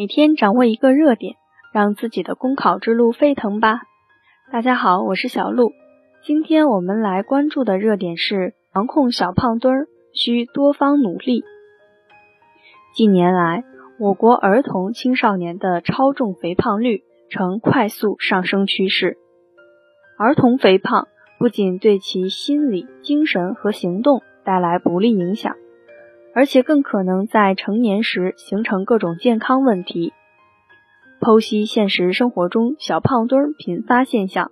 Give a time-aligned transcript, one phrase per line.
[0.00, 1.34] 每天掌握一个热点，
[1.74, 3.82] 让自己的公考之路沸腾吧！
[4.50, 5.72] 大家好，我是小鹿。
[6.22, 11.44] 今天我们来关注的热点是防控小胖墩儿需多方努力。
[12.94, 13.62] 近年来，
[13.98, 19.18] 我国儿童青少年的超重肥胖率呈快速上升趋势。
[20.16, 21.08] 儿童肥胖
[21.38, 25.56] 不仅对其心理、精神和行动带来不利影响。
[26.40, 30.14] 而且更可能在成年时形成各种健康问题。
[31.20, 34.50] 剖析现实生活中小胖墩频发现象，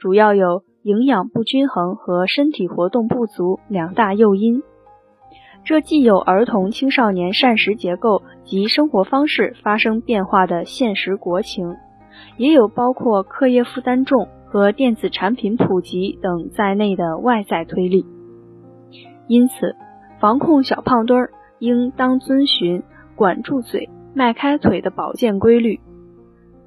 [0.00, 4.64] 主要有营养不均衡和身体活动不足两大诱因。
[5.62, 11.76] 这既有儿童青少年膳食结构及生活方式发生变化的现实国情，
[12.36, 18.04] 也有包括课业负担重和电子产品普及等在内的外在推力。
[19.28, 19.76] 因此。
[20.22, 22.84] 防控小胖墩儿，应当遵循
[23.16, 25.80] 管住嘴、迈开腿的保健规律，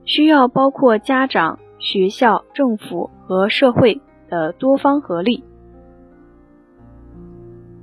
[0.04, 5.46] 需要包括家长、学校、政府和社会的多方合力。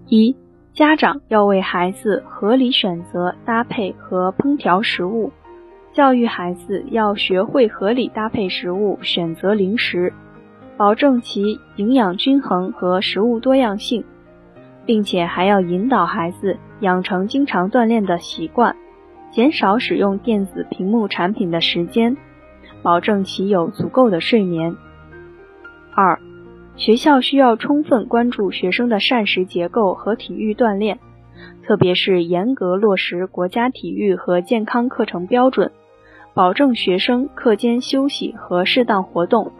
[0.09, 0.37] 一、
[0.75, 5.33] 家长要为孩子合理选择搭配和烹调食物，
[5.95, 10.13] 教育孩子要学会合理搭配食物，选择零食，
[10.77, 14.05] 保证其营养均衡和食物多样性。
[14.85, 18.77] 并且还要引导孩子养成经常锻炼的习惯，
[19.31, 22.17] 减少使用电子屏幕产品的时间，
[22.83, 24.77] 保证其有足够的睡眠。
[25.95, 26.19] 二、
[26.77, 30.99] 学校需要充分关注学生的膳食结构和体育锻炼，
[31.65, 35.71] 特别是严格落实国家体育和健康课程标准，
[36.35, 39.53] 保证学生课间休息和适当活动。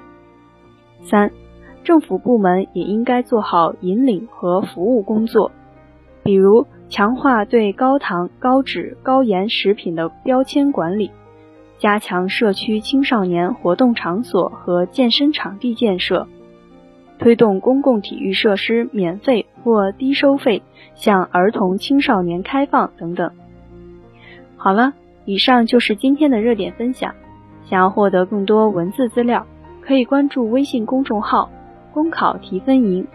[1.03, 1.31] 三。
[1.85, 5.51] 政府部门也应该做好引领和服务工作，
[6.23, 11.11] 比如强化对高糖、高脂、高盐食品的标签管理，
[11.79, 16.29] 加强社区青少年活动场所和健身场地建设，
[17.19, 20.63] 推动公共体育设施免费或低收费
[20.95, 23.33] 向儿童青少年开放等等。
[24.57, 24.93] 好了，
[25.25, 27.15] 以上就是今天的热点分享。
[27.65, 29.47] 想要获得更多文字资料，
[29.81, 31.51] 可以关注微信公众号。
[31.93, 33.07] 公考提分营，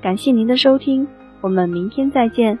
[0.00, 1.06] 感谢您的收听，
[1.40, 2.58] 我们明天再见。